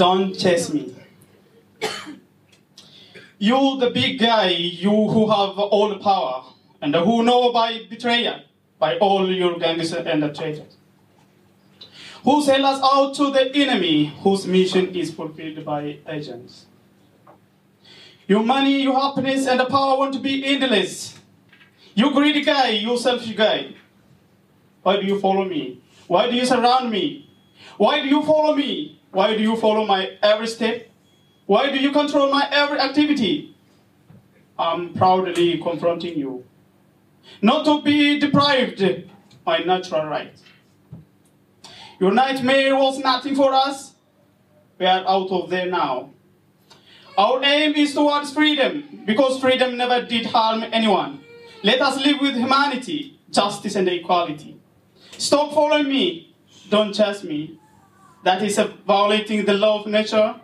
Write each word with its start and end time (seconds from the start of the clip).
Don't 0.00 0.32
chase 0.32 0.72
me. 0.72 0.94
You, 3.38 3.76
the 3.78 3.90
big 3.90 4.18
guy, 4.18 4.48
you 4.48 4.88
who 4.88 5.28
have 5.28 5.58
all 5.58 5.90
the 5.90 5.98
power, 5.98 6.42
and 6.80 6.94
who 6.94 7.22
know 7.22 7.52
by 7.52 7.80
betrayal, 7.90 8.40
by 8.78 8.96
all 8.96 9.30
your 9.30 9.58
gangs 9.58 9.92
and 9.92 10.22
the 10.22 10.32
traitors, 10.32 10.78
who 12.24 12.42
sell 12.42 12.64
us 12.64 12.80
out 12.82 13.14
to 13.16 13.30
the 13.30 13.54
enemy, 13.54 14.06
whose 14.22 14.46
mission 14.46 14.94
is 14.96 15.12
fulfilled 15.12 15.62
by 15.66 15.98
agents. 16.08 16.64
Your 18.26 18.42
money, 18.42 18.80
your 18.80 18.98
happiness, 18.98 19.46
and 19.46 19.60
the 19.60 19.66
power 19.66 19.98
want 19.98 20.14
to 20.14 20.20
be 20.20 20.46
endless. 20.46 21.18
You 21.94 22.10
greedy 22.14 22.42
guy, 22.42 22.70
you 22.70 22.96
selfish 22.96 23.36
guy. 23.36 23.74
Why 24.82 24.98
do 24.98 25.04
you 25.06 25.20
follow 25.20 25.44
me? 25.44 25.82
Why 26.06 26.30
do 26.30 26.36
you 26.36 26.46
surround 26.46 26.90
me? 26.90 27.28
Why 27.76 28.00
do 28.00 28.08
you 28.08 28.22
follow 28.22 28.56
me? 28.56 28.99
Why 29.12 29.36
do 29.36 29.42
you 29.42 29.56
follow 29.56 29.86
my 29.86 30.16
every 30.22 30.46
step? 30.46 30.88
Why 31.46 31.70
do 31.70 31.78
you 31.78 31.92
control 31.92 32.30
my 32.30 32.48
every 32.50 32.78
activity? 32.78 33.56
I'm 34.58 34.94
proudly 34.94 35.58
confronting 35.58 36.18
you. 36.18 36.44
Not 37.42 37.64
to 37.64 37.82
be 37.82 38.18
deprived 38.20 38.84
my 39.44 39.58
natural 39.58 40.06
right. 40.06 40.34
Your 41.98 42.12
nightmare 42.12 42.76
was 42.76 42.98
nothing 42.98 43.34
for 43.34 43.52
us. 43.52 43.94
We 44.78 44.86
are 44.86 45.04
out 45.06 45.30
of 45.30 45.50
there 45.50 45.66
now. 45.66 46.10
Our 47.18 47.44
aim 47.44 47.74
is 47.74 47.92
towards 47.92 48.32
freedom, 48.32 49.02
because 49.04 49.40
freedom 49.40 49.76
never 49.76 50.06
did 50.06 50.26
harm 50.26 50.64
anyone. 50.72 51.20
Let 51.62 51.82
us 51.82 52.02
live 52.02 52.20
with 52.20 52.36
humanity, 52.36 53.18
justice, 53.30 53.74
and 53.74 53.88
equality. 53.88 54.58
Stop 55.18 55.52
following 55.52 55.88
me. 55.88 56.34
Don't 56.70 56.94
chase 56.94 57.22
me. 57.22 57.59
That 58.22 58.42
is 58.42 58.58
violating 58.86 59.44
the 59.44 59.54
law 59.54 59.80
of 59.80 59.86
nature. 59.86 60.34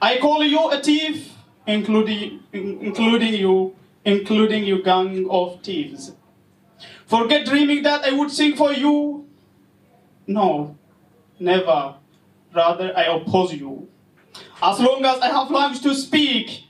I 0.00 0.18
call 0.18 0.44
you 0.44 0.70
a 0.70 0.82
thief, 0.82 1.32
including, 1.66 2.40
including 2.52 3.34
you, 3.34 3.74
including 4.04 4.64
you 4.64 4.82
gang 4.82 5.28
of 5.30 5.62
thieves. 5.62 6.12
Forget 7.06 7.46
dreaming 7.46 7.82
that 7.84 8.04
I 8.04 8.12
would 8.12 8.30
sing 8.30 8.54
for 8.54 8.72
you. 8.72 9.26
No, 10.26 10.76
never. 11.40 11.94
Rather, 12.54 12.92
I 12.96 13.04
oppose 13.04 13.54
you. 13.54 13.88
As 14.62 14.78
long 14.78 15.04
as 15.04 15.20
I 15.20 15.28
have 15.28 15.50
lungs 15.50 15.80
to 15.80 15.94
speak, 15.94 16.64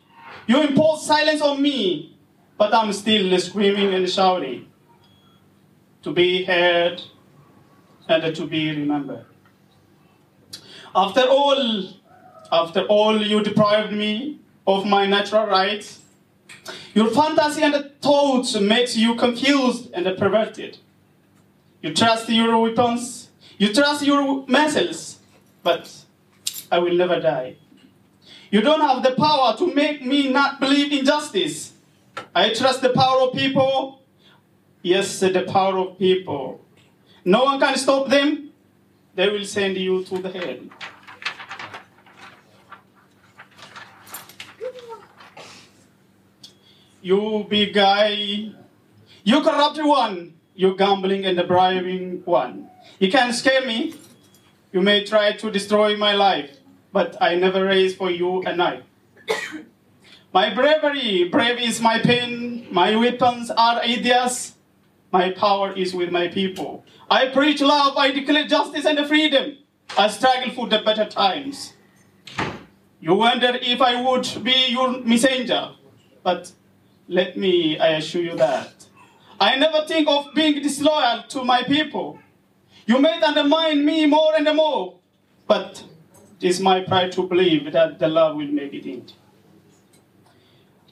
you 0.47 0.63
impose 0.63 1.07
silence 1.07 1.43
on 1.43 1.61
me, 1.61 2.17
but 2.57 2.73
I'm 2.73 2.93
still 2.93 3.39
screaming 3.39 3.95
and 3.95 4.09
shouting. 4.09 4.67
To 6.03 6.13
be 6.13 6.45
heard 6.45 7.03
and 8.09 8.35
to 8.35 8.47
be 8.47 8.71
remembered. 8.71 9.27
After 10.95 11.23
all, 11.29 11.93
after 12.51 12.83
all 12.83 13.21
you 13.23 13.43
deprived 13.43 13.93
me 13.93 14.39
of 14.67 14.87
my 14.87 15.07
natural 15.07 15.47
rights, 15.47 16.01
your 16.95 17.11
fantasy 17.11 17.63
and 17.63 17.91
thoughts 18.01 18.59
makes 18.61 18.97
you 18.97 19.15
confused 19.15 19.91
and 19.93 20.05
perverted. 20.17 20.79
You 21.83 21.95
trust 21.95 22.29
your 22.29 22.59
weapons, 22.59 23.29
you 23.59 23.73
trust 23.73 24.05
your 24.05 24.45
muscles, 24.47 25.19
but 25.63 25.91
I 26.73 26.79
will 26.79 26.95
never 26.95 27.21
die. 27.21 27.57
You 28.51 28.63
don't 28.63 28.81
have 28.81 29.03
the 29.03 29.13
power 29.13 29.57
to 29.59 29.75
make 29.75 30.05
me 30.05 30.29
not 30.33 30.59
believe 30.59 30.93
in 30.93 31.05
justice. 31.05 31.73
I 32.35 32.55
trust 32.55 32.81
the 32.81 32.91
power 32.91 33.23
of 33.23 33.35
people. 33.35 34.03
Yes, 34.83 35.21
the 35.21 35.45
power 35.47 35.79
of 35.79 35.99
people. 35.99 36.65
No 37.25 37.45
one 37.45 37.61
can 37.61 37.77
stop 37.77 38.09
them. 38.09 38.48
They 39.19 39.29
will 39.29 39.45
send 39.45 39.77
you 39.77 40.05
to 40.05 40.19
the 40.23 40.31
hell. 40.31 40.59
You 47.03 47.45
big 47.51 47.75
guy, 47.75 48.53
you 49.25 49.43
corrupt 49.43 49.83
one, 49.83 50.35
you 50.55 50.77
gambling 50.77 51.25
and 51.25 51.43
bribing 51.49 52.23
one. 52.27 52.71
You 53.01 53.11
can 53.11 53.33
scare 53.33 53.67
me. 53.67 53.95
You 54.71 54.83
may 54.83 55.03
try 55.03 55.33
to 55.33 55.51
destroy 55.51 55.97
my 55.97 56.15
life, 56.15 56.57
but 56.93 57.21
I 57.21 57.35
never 57.35 57.65
raise 57.65 57.97
for 57.97 58.13
you 58.13 58.43
a 58.43 58.55
knife. 58.55 58.85
my 60.33 60.55
bravery, 60.55 61.25
brave 61.25 61.59
is 61.59 61.81
my 61.81 61.99
pen, 61.99 62.69
my 62.71 62.95
weapons 62.95 63.51
are 63.51 63.83
ideas, 63.83 64.55
my 65.13 65.31
power 65.31 65.73
is 65.73 65.95
with 65.95 66.11
my 66.11 66.29
people. 66.29 66.85
I 67.11 67.29
preach 67.29 67.61
love, 67.61 67.97
I 67.97 68.11
declare 68.11 68.47
justice 68.47 68.85
and 68.85 69.07
freedom. 69.07 69.59
I 69.97 70.09
struggle 70.09 70.51
for 70.51 70.69
the 70.69 70.81
better 70.81 71.07
times. 71.07 71.73
You 73.01 73.15
wonder 73.15 73.59
if 73.61 73.81
I 73.81 74.03
would 74.03 74.29
be 74.43 74.67
your 74.69 75.01
messenger, 75.01 75.71
but 76.23 76.53
let 77.07 77.37
me, 77.37 77.79
I 77.79 77.89
assure 77.93 78.23
you 78.23 78.37
that. 78.37 78.87
I 79.41 79.57
never 79.57 79.87
think 79.87 80.09
of 80.09 80.35
being 80.35 80.61
disloyal 80.63 81.23
to 81.29 81.45
my 81.45 81.63
people. 81.63 82.19
You 82.87 82.99
may 82.99 83.21
undermine 83.23 83.85
me 83.85 84.07
more 84.07 84.35
and 84.37 84.55
more, 84.57 84.99
but 85.47 85.85
it 86.41 86.49
is 86.49 86.61
my 86.61 86.81
pride 86.81 87.13
to 87.13 87.23
believe 87.23 87.73
that 87.73 87.99
the 87.99 88.09
love 88.09 88.37
will 88.37 88.49
make 88.49 88.75
it 88.75 88.85
in. 88.85 89.07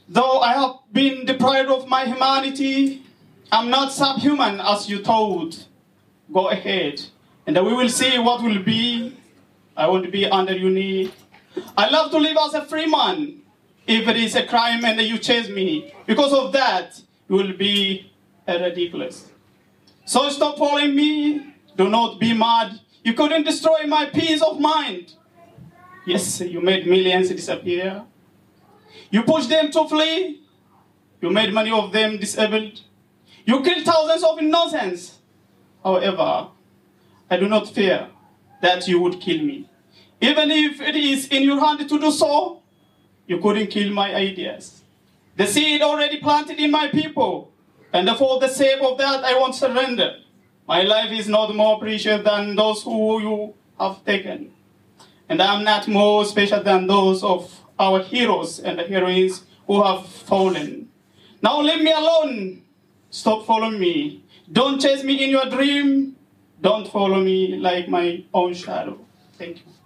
Though 0.09 0.41
I 0.41 0.53
have 0.53 0.77
been 0.93 1.27
deprived 1.27 1.71
of 1.71 1.88
my 1.88 2.04
humanity, 2.04 3.03
I'm 3.53 3.71
not 3.71 3.93
subhuman 3.93 4.61
as 4.61 4.89
you 4.89 5.03
thought. 5.03 5.67
Go 6.33 6.49
ahead, 6.49 7.01
and 7.47 7.57
we 7.65 7.73
will 7.73 7.89
see 7.89 8.19
what 8.19 8.43
will 8.43 8.62
be. 8.62 9.17
I 9.77 9.87
won't 9.87 10.11
be 10.11 10.27
under 10.27 10.57
your 10.57 10.71
knee. 10.71 11.12
I 11.77 11.89
love 11.89 12.11
to 12.11 12.19
live 12.19 12.37
as 12.47 12.55
a 12.55 12.65
free 12.65 12.87
man. 12.87 13.43
If 13.87 14.09
it 14.09 14.17
is 14.17 14.34
a 14.34 14.45
crime 14.45 14.84
and 14.84 15.01
you 15.01 15.19
chase 15.19 15.49
me, 15.49 15.93
because 16.07 16.33
of 16.33 16.53
that, 16.53 17.01
you 17.29 17.37
will 17.37 17.53
be 17.53 18.11
ridiculous. 18.49 19.31
So 20.05 20.28
stop 20.31 20.59
following 20.59 20.95
me. 20.95 21.55
Do 21.77 21.89
not 21.89 22.19
be 22.19 22.33
mad. 22.33 22.81
You 23.05 23.15
couldn't 23.15 23.45
destroy 23.45 23.87
my 23.87 24.07
peace 24.07 24.43
of 24.43 24.59
mind. 24.59 25.13
Yes, 26.07 26.41
you 26.41 26.61
made 26.61 26.87
millions 26.87 27.28
disappear. 27.28 28.03
You 29.11 29.23
pushed 29.23 29.49
them 29.49 29.71
to 29.71 29.89
flee. 29.89 30.43
You 31.21 31.31
made 31.31 31.53
many 31.53 31.71
of 31.71 31.93
them 31.93 32.19
disabled. 32.19 32.81
You 33.47 33.62
killed 33.62 33.84
thousands 33.87 34.25
of 34.25 34.39
innocents. 34.41 35.19
However, 35.83 36.49
I 37.31 37.37
do 37.37 37.49
not 37.49 37.69
fear 37.69 38.09
that 38.61 38.89
you 38.89 39.01
would 39.01 39.21
kill 39.21 39.43
me. 39.43 39.71
Even 40.21 40.51
if 40.51 40.81
it 40.81 40.97
is 40.97 41.29
in 41.29 41.45
your 41.45 41.61
hand 41.61 41.89
to 41.89 41.99
do 41.99 42.11
so, 42.11 42.62
you 43.29 43.39
couldn't 43.39 43.69
kill 43.69 43.93
my 43.93 44.12
ideas. 44.15 44.83
The 45.37 45.47
seed 45.47 45.81
already 45.83 46.19
planted 46.19 46.59
in 46.59 46.73
my 46.73 46.89
people, 46.89 47.53
and 47.93 48.11
for 48.17 48.41
the 48.41 48.49
sake 48.49 48.81
of 48.83 48.99
that, 48.99 49.23
I 49.25 49.39
won't 49.39 49.55
surrender. 49.55 50.17
My 50.67 50.83
life 50.83 51.13
is 51.13 51.28
not 51.28 51.55
more 51.55 51.78
precious 51.78 52.25
than 52.25 52.57
those 52.57 52.83
who 52.83 53.21
you 53.21 53.55
have 53.78 54.05
taken. 54.05 54.53
And 55.28 55.41
I 55.41 55.55
am 55.55 55.63
not 55.63 55.87
more 55.87 56.25
special 56.25 56.63
than 56.65 56.89
those 56.89 57.23
of 57.23 57.61
our 57.78 58.03
heroes 58.03 58.59
and 58.59 58.81
heroines 58.81 59.45
who 59.69 59.83
have 59.83 60.05
fallen. 60.07 60.89
Now 61.43 61.61
leave 61.61 61.83
me 61.83 61.93
alone. 61.93 62.63
Stop 63.16 63.47
following 63.47 63.81
me. 63.81 64.22
Don't 64.53 64.78
chase 64.78 65.03
me 65.03 65.25
in 65.25 65.31
your 65.31 65.47
dream. 65.49 66.16
Don't 66.60 66.86
follow 66.86 67.18
me 67.22 67.57
like 67.57 67.89
my 67.89 68.22
own 68.34 68.53
shadow. 68.53 68.98
Thank 69.39 69.57
you. 69.60 69.85